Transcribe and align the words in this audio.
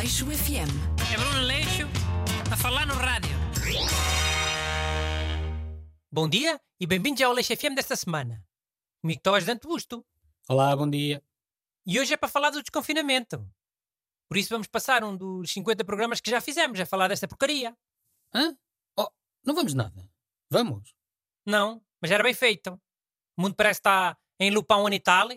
Aleixo 0.00 0.24
FM. 0.24 0.72
É 1.12 1.16
Bruno 1.18 1.42
Leixo 1.42 1.86
a 2.50 2.56
falar 2.56 2.86
no 2.86 2.94
rádio. 2.94 3.36
Bom 6.10 6.26
dia 6.26 6.58
e 6.80 6.86
bem-vindos 6.86 7.20
ao 7.20 7.34
Leixo 7.34 7.54
FM 7.54 7.74
desta 7.76 7.94
semana. 7.94 8.42
Comigo 9.02 9.18
está 9.18 9.30
o 9.30 9.34
ajudante 9.34 9.68
Busto. 9.68 10.02
Olá, 10.48 10.74
bom 10.74 10.88
dia. 10.88 11.22
E 11.86 12.00
hoje 12.00 12.14
é 12.14 12.16
para 12.16 12.30
falar 12.30 12.48
do 12.48 12.62
desconfinamento. 12.62 13.46
Por 14.26 14.38
isso 14.38 14.48
vamos 14.48 14.68
passar 14.68 15.04
um 15.04 15.14
dos 15.14 15.50
50 15.50 15.84
programas 15.84 16.18
que 16.18 16.30
já 16.30 16.40
fizemos 16.40 16.80
a 16.80 16.86
falar 16.86 17.08
desta 17.08 17.28
porcaria. 17.28 17.76
Hã? 18.34 18.56
Oh, 18.98 19.10
não 19.44 19.54
vamos 19.54 19.74
nada. 19.74 20.10
Vamos? 20.50 20.94
Não, 21.44 21.84
mas 22.00 22.10
era 22.10 22.22
bem 22.22 22.32
feito. 22.32 22.72
O 23.36 23.42
mundo 23.42 23.54
parece 23.54 23.80
estar 23.80 24.18
em 24.40 24.50
há 24.50 24.76
um 24.78 24.86
ano 24.86 24.94
e 24.94 25.00
tal. 25.00 25.28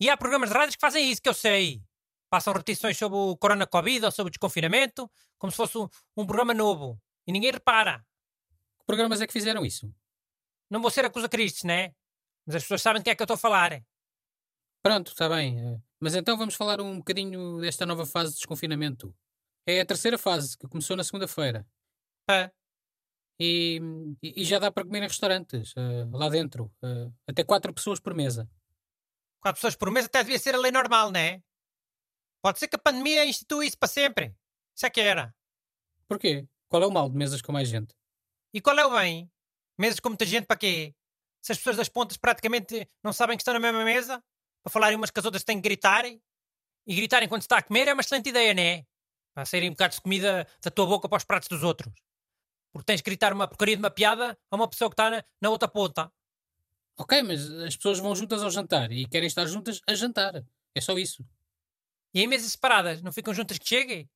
E 0.00 0.08
há 0.08 0.16
programas 0.16 0.50
de 0.50 0.54
rádios 0.54 0.76
que 0.76 0.80
fazem 0.80 1.10
isso, 1.10 1.20
que 1.20 1.28
eu 1.28 1.34
sei. 1.34 1.82
Passam 2.30 2.52
repetições 2.52 2.96
sobre 2.96 3.18
o 3.18 3.36
Corona 3.36 3.66
Covid 3.66 4.04
ou 4.06 4.10
sobre 4.12 4.28
o 4.28 4.32
desconfinamento, 4.32 5.10
como 5.38 5.50
se 5.50 5.56
fosse 5.56 5.76
um, 5.76 5.88
um 6.16 6.24
programa 6.26 6.54
novo. 6.54 7.00
E 7.26 7.32
ninguém 7.32 7.50
repara. 7.50 7.98
Que 8.78 8.86
programas 8.86 9.20
é 9.20 9.26
que 9.26 9.32
fizeram 9.32 9.64
isso? 9.66 9.92
Não 10.70 10.80
vou 10.80 10.90
ser 10.90 11.04
acusa 11.04 11.28
Cristos, 11.28 11.64
né? 11.64 11.92
Mas 12.46 12.56
as 12.56 12.62
pessoas 12.62 12.82
sabem 12.82 13.00
de 13.00 13.04
que 13.04 13.10
é 13.10 13.16
que 13.16 13.22
eu 13.22 13.24
estou 13.24 13.34
a 13.34 13.38
falar. 13.38 13.82
Pronto, 14.82 15.08
está 15.10 15.28
bem. 15.28 15.60
eh, 15.60 15.80
Mas 16.00 16.14
então 16.14 16.36
vamos 16.38 16.54
falar 16.54 16.80
um 16.80 16.98
bocadinho 16.98 17.60
desta 17.60 17.84
nova 17.84 18.06
fase 18.06 18.30
de 18.32 18.36
desconfinamento. 18.38 19.14
É 19.66 19.80
a 19.80 19.86
terceira 19.86 20.16
fase, 20.16 20.56
que 20.56 20.66
começou 20.68 20.96
na 20.96 21.04
segunda-feira. 21.04 21.66
Pá, 22.26 22.50
E, 23.38 23.80
e- 24.22 24.44
já 24.44 24.58
dá 24.58 24.70
para 24.70 24.84
comer 24.84 25.00
em 25.02 25.08
restaurantes, 25.08 25.72
eh, 25.76 26.04
lá 26.12 26.28
dentro. 26.28 26.70
eh, 26.82 27.10
até 27.26 27.42
quatro 27.44 27.72
pessoas 27.74 27.98
por 28.00 28.14
mesa. 28.14 28.48
quatro 29.40 29.58
pessoas 29.60 29.76
por 29.76 29.90
mês 29.90 30.06
até 30.06 30.22
devia 30.22 30.38
ser 30.38 30.54
a 30.54 30.58
lei 30.58 30.70
normal, 30.72 31.10
né? 31.10 31.42
Pode 32.42 32.58
ser 32.58 32.68
que 32.68 32.76
a 32.76 32.78
pandemia 32.78 33.24
institui 33.24 33.66
isso 33.66 33.78
para 33.78 33.88
sempre. 33.88 34.34
Isso 34.74 34.86
é 34.86 34.90
que 34.90 35.00
era. 35.00 35.34
Porquê? 36.08 36.46
Qual 36.68 36.82
é 36.82 36.86
o 36.86 36.90
mal 36.90 37.08
de 37.08 37.16
mesas 37.16 37.42
com 37.42 37.52
mais 37.52 37.68
gente? 37.68 37.94
E 38.52 38.60
qual 38.60 38.78
é 38.78 38.86
o 38.86 38.90
bem? 38.90 39.30
Mesas 39.78 40.00
com 40.00 40.08
muita 40.08 40.24
gente 40.24 40.46
para 40.46 40.56
quê? 40.56 40.94
Se 41.42 41.52
as 41.52 41.58
pessoas 41.58 41.76
das 41.76 41.88
pontas 41.88 42.16
praticamente 42.16 42.88
não 43.02 43.12
sabem 43.12 43.36
que 43.36 43.42
estão 43.42 43.54
na 43.54 43.60
mesma 43.60 43.84
mesa, 43.84 44.22
para 44.62 44.72
falarem 44.72 44.96
umas 44.96 45.10
com 45.10 45.20
as 45.20 45.24
outras 45.24 45.44
têm 45.44 45.56
que 45.56 45.68
gritar. 45.68 46.04
E 46.06 46.94
gritarem 46.94 47.28
quando 47.28 47.42
se 47.42 47.46
está 47.46 47.58
a 47.58 47.62
comer 47.62 47.88
é 47.88 47.92
uma 47.92 48.00
excelente 48.00 48.28
ideia, 48.30 48.54
não 48.54 48.62
é? 48.62 48.86
Para 49.34 49.44
saírem 49.44 49.70
bocados 49.70 49.96
de 49.96 50.02
comida 50.02 50.46
da 50.62 50.70
tua 50.70 50.86
boca 50.86 51.08
para 51.08 51.18
os 51.18 51.24
pratos 51.24 51.48
dos 51.48 51.62
outros. 51.62 51.92
Porque 52.72 52.86
tens 52.86 53.00
que 53.00 53.10
gritar 53.10 53.32
uma 53.32 53.46
porcaria 53.46 53.76
de 53.76 53.82
uma 53.82 53.90
piada 53.90 54.38
a 54.50 54.56
uma 54.56 54.68
pessoa 54.68 54.88
que 54.88 54.94
está 54.94 55.10
na, 55.10 55.24
na 55.40 55.50
outra 55.50 55.68
ponta. 55.68 56.10
Ok, 56.96 57.22
mas 57.22 57.50
as 57.50 57.76
pessoas 57.76 57.98
vão 57.98 58.14
juntas 58.14 58.42
ao 58.42 58.50
jantar 58.50 58.92
e 58.92 59.06
querem 59.06 59.26
estar 59.26 59.46
juntas 59.46 59.80
a 59.86 59.94
jantar. 59.94 60.44
É 60.74 60.80
só 60.80 60.98
isso. 60.98 61.24
E 62.14 62.22
em 62.22 62.26
mesas 62.26 62.52
separadas, 62.52 63.02
não 63.02 63.12
ficam 63.12 63.32
juntas 63.32 63.58
que 63.58 63.68
cheguem? 63.68 64.10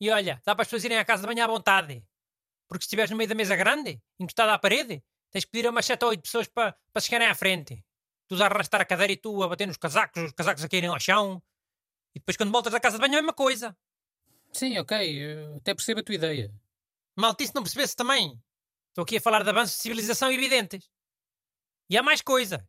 E 0.00 0.10
olha, 0.10 0.40
dá 0.44 0.54
para 0.54 0.62
as 0.62 0.68
pessoas 0.68 0.84
irem 0.84 0.98
à 0.98 1.04
casa 1.04 1.22
de 1.22 1.26
banho 1.26 1.42
à 1.42 1.46
vontade. 1.46 2.04
Porque 2.68 2.82
se 2.82 2.86
estiveres 2.86 3.10
no 3.10 3.16
meio 3.16 3.28
da 3.28 3.34
mesa 3.34 3.56
grande, 3.56 4.00
encostada 4.18 4.54
à 4.54 4.58
parede, 4.58 5.02
tens 5.30 5.44
que 5.44 5.50
pedir 5.50 5.66
a 5.66 5.70
umas 5.70 5.86
7 5.86 6.04
ou 6.04 6.10
8 6.10 6.22
pessoas 6.22 6.48
para, 6.48 6.76
para 6.92 7.02
chegarem 7.02 7.28
à 7.28 7.34
frente. 7.34 7.84
Tu 8.28 8.42
a 8.42 8.46
arrastar 8.46 8.80
a 8.80 8.84
cadeira 8.84 9.12
e 9.12 9.16
tu 9.16 9.42
a 9.42 9.48
bater 9.48 9.66
nos 9.66 9.76
casacos, 9.76 10.22
os 10.22 10.32
casacos 10.32 10.64
a 10.64 10.68
caírem 10.68 10.88
ao 10.88 10.98
chão. 10.98 11.42
E 12.14 12.18
depois 12.18 12.36
quando 12.36 12.52
voltas 12.52 12.72
à 12.72 12.80
casa 12.80 12.96
de 12.96 13.00
banho 13.00 13.14
é 13.14 13.18
a 13.18 13.22
mesma 13.22 13.34
coisa. 13.34 13.76
Sim, 14.52 14.78
ok. 14.78 14.96
eh, 14.96 15.56
até 15.56 15.74
percebo 15.74 16.00
a 16.00 16.02
tua 16.04 16.14
ideia. 16.14 16.54
Maltice 17.16 17.54
não 17.54 17.62
percebesse 17.62 17.94
também. 17.94 18.40
Estou 18.88 19.02
aqui 19.02 19.16
a 19.16 19.20
falar 19.20 19.42
de 19.42 19.50
avanços 19.50 19.76
de 19.76 19.82
civilização 19.82 20.30
evidentes. 20.30 20.88
E 21.90 21.98
há 21.98 22.02
mais 22.02 22.22
coisas. 22.22 22.60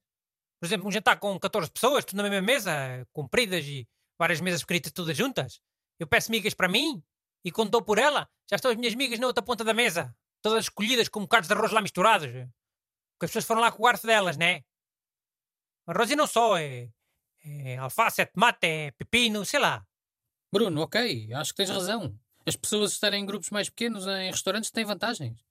Por 0.60 0.66
exemplo, 0.66 0.88
um 0.88 0.92
jantar 0.92 1.20
com 1.20 1.40
14 1.40 1.72
pessoas, 1.72 2.04
tudo 2.04 2.18
na 2.18 2.30
mesma 2.30 2.46
mesa, 2.46 3.08
compridas 3.14 3.66
e 3.66 3.88
várias 4.18 4.42
mesas 4.42 4.62
pequenitas 4.62 4.92
todas 4.92 5.16
juntas. 5.16 5.60
Eu 6.00 6.08
peço 6.08 6.32
migas 6.32 6.54
para 6.54 6.68
mim 6.68 7.04
e 7.44 7.52
quando 7.52 7.70
dou 7.70 7.82
por 7.82 7.98
ela, 7.98 8.30
já 8.50 8.56
estão 8.56 8.72
as 8.72 8.78
minhas 8.78 8.96
migas 8.96 9.20
na 9.20 9.28
outra 9.28 9.44
ponta 9.44 9.64
da 9.64 9.74
mesa. 9.74 10.16
Todas 10.42 10.66
escolhidas 10.66 11.10
com 11.10 11.22
bocados 11.22 11.48
de 11.48 11.54
arroz 11.54 11.72
lá 11.72 11.82
misturados. 11.82 12.28
Porque 12.28 13.26
as 13.26 13.30
pessoas 13.30 13.46
foram 13.46 13.62
lá 13.62 13.72
com 13.72 13.82
o 13.82 13.86
garfo 13.86 14.06
delas, 14.06 14.38
né? 14.38 14.64
Arroz 15.88 16.10
e 16.10 16.16
não 16.16 16.28
só, 16.28 16.58
é, 16.58 16.90
é 17.44 17.78
alface, 17.78 18.22
é 18.22 18.26
tomate, 18.26 18.66
é 18.66 18.92
pepino, 18.92 19.46
sei 19.46 19.60
lá. 19.60 19.86
Bruno, 20.52 20.82
ok, 20.82 21.34
acho 21.34 21.52
que 21.52 21.58
tens 21.58 21.70
razão. 21.70 22.18
As 22.46 22.56
pessoas 22.56 22.92
estarem 22.92 23.24
em 23.24 23.26
grupos 23.26 23.50
mais 23.50 23.70
pequenos 23.70 24.06
em 24.08 24.32
restaurantes 24.32 24.72
têm 24.72 24.86
vantagens. 24.86 25.44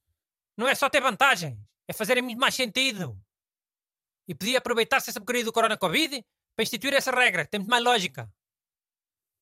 Não 0.56 0.68
é 0.68 0.74
só 0.74 0.88
ter 0.88 1.00
vantagens, 1.00 1.58
é 1.88 1.92
fazerem 1.92 2.22
muito 2.22 2.38
mais 2.38 2.54
sentido. 2.54 3.20
E 4.26 4.34
podia 4.34 4.58
aproveitar-se 4.58 5.10
essa 5.10 5.20
porcaria 5.20 5.44
do 5.44 5.52
Corona 5.52 5.76
Covid 5.76 6.24
para 6.56 6.62
instituir 6.62 6.94
essa 6.94 7.10
regra, 7.10 7.46
tem 7.46 7.60
muito 7.60 7.70
mais 7.70 7.84
lógica. 7.84 8.32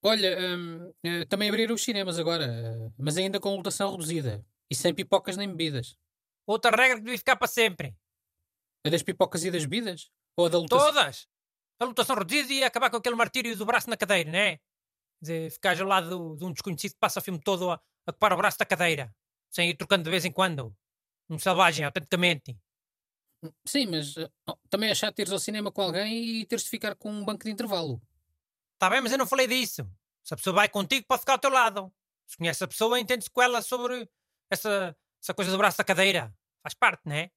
Olha, 0.05 0.37
hum, 0.57 0.93
eh, 1.05 1.25
também 1.27 1.49
abriram 1.49 1.75
os 1.75 1.83
cinemas 1.83 2.19
agora, 2.19 2.45
eh, 2.45 2.93
mas 2.99 3.17
ainda 3.17 3.39
com 3.39 3.55
lotação 3.55 3.93
reduzida. 3.93 4.45
E 4.69 4.75
sem 4.75 4.93
pipocas 4.93 5.37
nem 5.37 5.49
bebidas. 5.49 5.97
Outra 6.47 6.71
regra 6.75 6.97
que 6.97 7.05
devia 7.05 7.19
ficar 7.19 7.37
para 7.37 7.47
sempre. 7.47 7.95
A 8.85 8.91
das 8.91 9.03
pipocas 9.03 9.45
e 9.45 9.51
das 9.51 9.65
bebidas? 9.65 10.11
Ou 10.37 10.47
a 10.47 10.49
da 10.49 10.59
lotação? 10.59 10.87
Todas! 10.87 11.29
A 11.79 11.85
lotação 11.85 12.17
reduzida 12.17 12.53
e 12.53 12.65
acabar 12.65 12.91
com 12.91 12.97
aquele 12.97 13.15
martírio 13.15 13.57
do 13.57 13.65
braço 13.65 13.89
na 13.89 13.97
cadeira, 13.97 14.31
não 14.31 14.39
é? 14.39 14.59
Dizer, 15.21 15.51
ficares 15.53 15.81
ao 15.81 15.87
lado 15.87 16.37
de 16.37 16.45
um 16.45 16.53
desconhecido 16.53 16.95
que 16.95 16.99
passa 16.99 17.21
o 17.21 17.23
filme 17.23 17.41
todo 17.41 17.71
a, 17.71 17.75
a 17.75 18.11
ocupar 18.11 18.33
o 18.33 18.37
braço 18.37 18.59
da 18.59 18.67
cadeira, 18.67 19.15
sem 19.51 19.71
ir 19.71 19.77
trocando 19.77 20.03
de 20.03 20.11
vez 20.11 20.25
em 20.25 20.33
quando. 20.33 20.75
Um 21.31 21.39
selvagem, 21.39 21.85
autenticamente. 21.85 22.57
Sim, 23.67 23.87
mas 23.87 24.17
eh, 24.17 24.29
oh, 24.49 24.57
também 24.69 24.91
é 24.91 24.95
chato 24.95 25.19
ires 25.21 25.33
ao 25.33 25.39
cinema 25.39 25.71
com 25.71 25.83
alguém 25.83 26.41
e 26.41 26.47
teres 26.47 26.65
de 26.65 26.71
ficar 26.71 26.95
com 26.97 27.11
um 27.11 27.25
banco 27.25 27.45
de 27.45 27.51
intervalo. 27.51 28.01
Está 28.83 28.91
bem, 28.91 29.01
mas 29.01 29.13
eu 29.13 29.19
não 29.19 29.29
falei 29.29 29.47
disso. 29.47 29.89
Se 30.25 30.35
a 30.35 30.37
pessoa 30.37 30.57
vai 30.57 30.69
contigo, 30.69 31.07
pode 31.07 31.21
ficar 31.21 31.35
ao 31.35 31.39
teu 31.39 31.51
lado. 31.51 31.95
Se 32.27 32.37
conhece 32.37 32.65
a 32.65 32.67
pessoa, 32.67 32.99
entende-se 32.99 33.31
com 33.31 33.41
ela 33.41 33.63
sobre 33.63 34.11
essa, 34.51 34.97
essa 35.23 35.33
coisa 35.33 35.53
do 35.53 35.57
braço 35.57 35.79
da 35.79 35.85
cadeira. 35.85 36.37
Faz 36.65 36.75
parte, 36.75 37.03
não 37.05 37.15
é? 37.15 37.31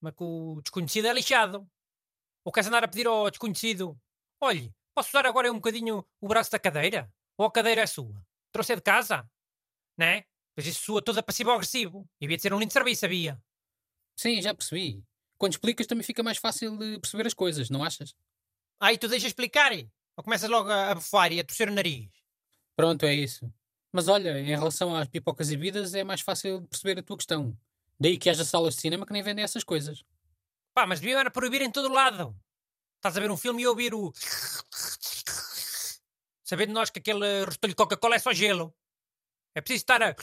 Mas 0.00 0.14
que 0.14 0.22
o 0.22 0.60
desconhecido 0.62 1.08
é 1.08 1.12
lixado. 1.12 1.68
Ou 2.44 2.52
queres 2.52 2.68
andar 2.68 2.84
a 2.84 2.88
pedir 2.88 3.08
ao 3.08 3.28
desconhecido: 3.28 4.00
olhe, 4.40 4.72
posso 4.94 5.08
usar 5.08 5.26
agora 5.26 5.50
um 5.50 5.56
bocadinho 5.56 6.06
o 6.20 6.28
braço 6.28 6.52
da 6.52 6.58
cadeira? 6.60 7.12
Ou 7.36 7.46
a 7.46 7.50
cadeira 7.50 7.80
é 7.80 7.86
sua? 7.88 8.24
Trouxe 8.52 8.76
de 8.76 8.80
casa? 8.80 9.28
Não 9.98 10.06
é? 10.06 10.24
Pois 10.54 10.68
isso 10.68 10.84
soa 10.84 11.02
toda 11.02 11.20
passivo-agressivo. 11.20 12.08
E 12.20 12.26
havia 12.26 12.36
de 12.36 12.42
ser 12.44 12.54
um 12.54 12.60
lindo 12.60 12.72
serviço, 12.72 13.04
havia. 13.04 13.42
Sim, 14.16 14.40
já 14.40 14.54
percebi. 14.54 15.02
Quando 15.36 15.54
explicas 15.54 15.88
também 15.88 16.04
fica 16.04 16.22
mais 16.22 16.38
fácil 16.38 16.78
de 16.78 17.00
perceber 17.00 17.26
as 17.26 17.34
coisas, 17.34 17.70
não 17.70 17.82
achas? 17.82 18.14
Aí 18.78 18.96
tu 18.96 19.08
deixas 19.08 19.30
explicar. 19.30 19.72
Ou 20.16 20.24
começas 20.24 20.48
logo 20.48 20.70
a, 20.70 20.90
a 20.90 20.94
bufar 20.94 21.32
e 21.32 21.40
a 21.40 21.44
torcer 21.44 21.68
o 21.68 21.72
nariz. 21.74 22.08
Pronto, 22.74 23.04
é 23.04 23.14
isso. 23.14 23.52
Mas 23.92 24.08
olha, 24.08 24.38
em 24.38 24.46
relação 24.46 24.94
às 24.94 25.08
pipocas 25.08 25.50
e 25.50 25.56
bebidas 25.56 25.94
é 25.94 26.04
mais 26.04 26.20
fácil 26.20 26.60
de 26.60 26.68
perceber 26.68 26.98
a 26.98 27.02
tua 27.02 27.16
questão. 27.16 27.56
Daí 27.98 28.18
que 28.18 28.28
haja 28.28 28.44
salas 28.44 28.74
de 28.74 28.80
cinema 28.82 29.06
que 29.06 29.12
nem 29.12 29.22
vendem 29.22 29.44
essas 29.44 29.64
coisas. 29.64 30.02
Pá, 30.74 30.86
mas 30.86 31.00
deviam 31.00 31.18
era 31.20 31.30
proibir 31.30 31.62
em 31.62 31.70
todo 31.70 31.92
lado. 31.92 32.36
Estás 32.96 33.16
a 33.16 33.20
ver 33.20 33.30
um 33.30 33.36
filme 33.36 33.62
e 33.62 33.66
ouvir 33.66 33.94
o. 33.94 34.12
Sabendo 36.44 36.72
nós 36.72 36.90
que 36.90 36.98
aquele 36.98 37.44
rostolho 37.44 37.72
de 37.72 37.76
Coca-Cola 37.76 38.16
é 38.16 38.18
só 38.18 38.32
gelo. 38.32 38.74
É 39.54 39.60
preciso 39.60 39.82
estar 39.82 40.02
a. 40.02 40.14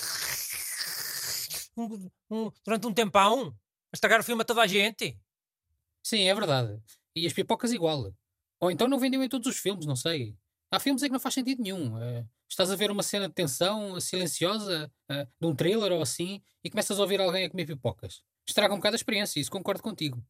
Um- 1.75 2.09
um- 2.29 2.51
durante 2.63 2.85
um 2.87 2.93
tempão 2.93 3.49
a 3.91 3.95
estragar 3.95 4.19
o 4.19 4.23
filme 4.23 4.41
a 4.43 4.45
toda 4.45 4.61
a 4.61 4.67
gente. 4.67 5.19
Sim, 6.03 6.27
é 6.29 6.35
verdade. 6.35 6.79
E 7.15 7.25
as 7.25 7.33
pipocas 7.33 7.71
igual. 7.71 8.13
Ou 8.63 8.71
então 8.71 8.87
não 8.87 8.97
vendiam 8.97 9.21
em 9.21 9.27
todos 9.27 9.45
os 9.45 9.57
filmes, 9.57 9.85
não 9.85 9.95
sei. 9.95 10.37
Há 10.71 10.79
filmes 10.79 11.03
em 11.03 11.07
que 11.07 11.11
não 11.11 11.19
faz 11.19 11.35
sentido 11.35 11.61
nenhum. 11.61 12.01
Eh, 12.01 12.25
estás 12.49 12.71
a 12.71 12.77
ver 12.77 12.89
uma 12.89 13.03
cena 13.03 13.27
de 13.27 13.33
tensão 13.33 13.99
silenciosa, 13.99 14.89
eh, 15.09 15.25
de 15.25 15.45
um 15.45 15.53
trailer 15.53 15.91
ou 15.91 16.01
assim, 16.01 16.41
e 16.63 16.69
começas 16.69 16.97
a 16.97 17.01
ouvir 17.01 17.19
alguém 17.19 17.43
a 17.43 17.49
comer 17.49 17.65
pipocas. 17.65 18.23
Estraga 18.47 18.73
um 18.73 18.77
bocado 18.77 18.95
a 18.95 18.95
experiência, 18.95 19.37
isso 19.37 19.51
concordo 19.51 19.83
contigo. 19.83 20.25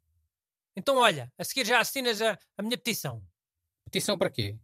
Então, 0.75 0.97
olha, 0.97 1.31
a 1.37 1.43
seguir 1.43 1.63
já 1.63 1.79
assinas 1.79 2.23
a, 2.23 2.35
a 2.57 2.63
minha 2.63 2.75
petição. 2.75 3.23
Petição 3.85 4.17
para 4.17 4.31
quê? 4.31 4.57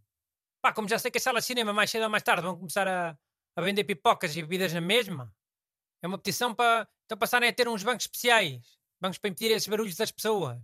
Pá, 0.60 0.72
como 0.72 0.88
já 0.88 0.98
sei 0.98 1.12
que 1.12 1.18
as 1.18 1.22
salas 1.22 1.44
de 1.44 1.46
cinema 1.46 1.72
mais 1.72 1.92
cedo 1.92 2.02
ou 2.02 2.10
mais 2.10 2.24
tarde 2.24 2.42
vão 2.42 2.56
começar 2.56 2.88
a, 2.88 3.16
a 3.54 3.62
vender 3.62 3.84
pipocas 3.84 4.36
e 4.36 4.42
bebidas 4.42 4.72
na 4.72 4.80
mesma, 4.80 5.32
é 6.02 6.08
uma 6.08 6.18
petição 6.18 6.52
para 6.52 6.88
então 7.04 7.16
passarem 7.16 7.48
a 7.48 7.52
ter 7.52 7.68
uns 7.68 7.84
bancos 7.84 8.06
especiais. 8.06 8.80
Bancos 9.00 9.18
para 9.18 9.30
impedir 9.30 9.52
esses 9.52 9.68
barulhos 9.68 9.94
das 9.94 10.10
pessoas. 10.10 10.60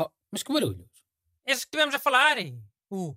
Oh, 0.00 0.08
mas 0.30 0.42
que 0.42 0.50
barulhos? 0.50 0.91
Esses 1.46 1.64
que 1.64 1.70
tivemos 1.70 1.94
a 1.94 1.98
falar. 1.98 2.36
O. 2.90 3.16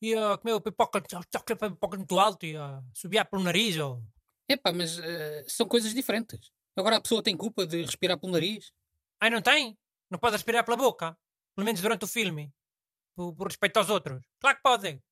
E 0.00 0.14
a 0.14 0.38
comer 0.38 0.54
o 0.54 0.60
pipoca, 0.60 1.00
pipoca 1.00 1.96
muito 1.96 2.18
alto 2.18 2.46
e 2.46 2.56
a 2.56 2.82
subir 2.94 3.24
pelo 3.26 3.42
nariz. 3.42 3.76
Ou... 3.76 4.02
Epá, 4.48 4.72
mas 4.72 4.98
eh, 4.98 5.44
são 5.48 5.66
coisas 5.66 5.92
diferentes. 5.92 6.50
Agora 6.76 6.96
a 6.96 7.00
pessoa 7.00 7.22
tem 7.22 7.36
culpa 7.36 7.66
de 7.66 7.82
respirar 7.82 8.18
pelo 8.18 8.32
nariz? 8.32 8.72
Ai, 9.20 9.30
não 9.30 9.42
tem? 9.42 9.76
Não 10.10 10.18
pode 10.18 10.36
respirar 10.36 10.64
pela 10.64 10.76
boca. 10.76 11.18
Pelo 11.54 11.64
menos 11.64 11.80
durante 11.80 12.04
o 12.04 12.08
filme. 12.08 12.52
Por, 13.16 13.34
por 13.34 13.48
respeito 13.48 13.76
aos 13.78 13.90
outros. 13.90 14.24
Claro 14.40 14.56
que 14.56 14.62
podem. 14.62 15.02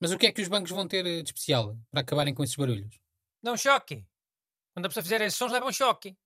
Mas 0.00 0.12
o 0.12 0.18
que 0.18 0.26
é 0.26 0.32
que 0.32 0.42
os 0.42 0.48
bancos 0.48 0.70
vão 0.70 0.86
ter 0.86 1.04
eh, 1.04 1.22
de 1.22 1.30
especial 1.30 1.76
para 1.90 2.02
acabarem 2.02 2.34
com 2.34 2.44
esses 2.44 2.56
barulhos? 2.56 3.00
Dá 3.42 3.52
um 3.52 3.56
choque. 3.56 4.06
Quando 4.74 4.86
a 4.86 4.88
pessoa 4.88 5.02
fizer 5.02 5.20
esses 5.22 5.36
sons, 5.36 5.52
leva 5.52 5.66
um 5.66 5.72
choque. 5.72 6.16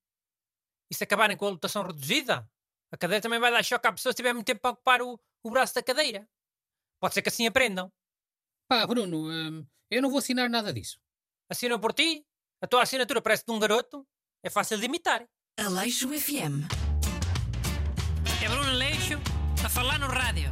E 0.90 0.94
se 0.94 1.04
acabarem 1.04 1.36
com 1.36 1.46
a 1.46 1.50
lotação 1.50 1.82
reduzida, 1.82 2.48
a 2.92 2.96
cadeira 2.96 3.22
também 3.22 3.38
vai 3.38 3.50
dar 3.50 3.62
choque 3.62 3.86
à 3.86 3.92
pessoa 3.92 4.12
se 4.12 4.16
tiver 4.16 4.32
muito 4.32 4.46
tempo 4.46 4.60
para 4.60 4.72
ocupar 4.72 5.02
o, 5.02 5.18
o 5.42 5.50
braço 5.50 5.74
da 5.74 5.82
cadeira. 5.82 6.28
Pode 7.00 7.14
ser 7.14 7.22
que 7.22 7.28
assim 7.28 7.46
aprendam. 7.46 7.90
Pá, 8.68 8.86
Bruno, 8.86 9.30
hum, 9.30 9.66
eu 9.90 10.02
não 10.02 10.10
vou 10.10 10.18
assinar 10.18 10.48
nada 10.50 10.72
disso. 10.72 11.00
Assinam 11.48 11.80
por 11.80 11.92
ti? 11.92 12.24
A 12.62 12.66
tua 12.66 12.82
assinatura 12.82 13.22
parece 13.22 13.44
de 13.44 13.52
um 13.52 13.58
garoto. 13.58 14.06
É 14.44 14.50
fácil 14.50 14.78
de 14.78 14.84
imitar. 14.86 15.26
Aleixo 15.58 16.08
FM. 16.08 16.64
É 18.42 18.48
Bruno 18.48 18.72
Leixo 18.72 19.18
a 19.64 19.68
falar 19.68 19.98
no 19.98 20.06
rádio. 20.06 20.50